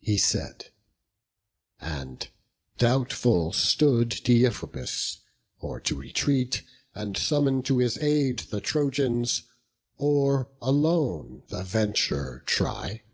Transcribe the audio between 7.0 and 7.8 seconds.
summon to